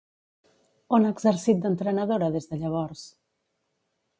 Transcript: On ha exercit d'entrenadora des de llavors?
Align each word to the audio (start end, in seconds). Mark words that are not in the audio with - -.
On 0.97 1.03
ha 1.09 1.11
exercit 1.17 1.61
d'entrenadora 1.65 2.31
des 2.37 2.51
de 2.55 2.59
llavors? 2.63 3.05